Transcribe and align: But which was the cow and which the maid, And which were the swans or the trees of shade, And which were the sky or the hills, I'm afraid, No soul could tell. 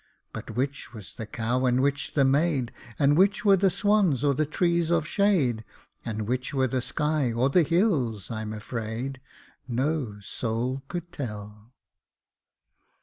But 0.33 0.49
which 0.55 0.95
was 0.95 1.13
the 1.13 1.27
cow 1.27 1.67
and 1.67 1.79
which 1.79 2.15
the 2.15 2.25
maid, 2.25 2.71
And 2.97 3.15
which 3.15 3.45
were 3.45 3.55
the 3.55 3.69
swans 3.69 4.23
or 4.23 4.33
the 4.33 4.47
trees 4.47 4.89
of 4.89 5.05
shade, 5.05 5.63
And 6.03 6.23
which 6.27 6.55
were 6.55 6.65
the 6.65 6.81
sky 6.81 7.31
or 7.31 7.51
the 7.51 7.61
hills, 7.61 8.31
I'm 8.31 8.51
afraid, 8.51 9.21
No 9.67 10.19
soul 10.19 10.81
could 10.87 11.11
tell. 11.11 11.75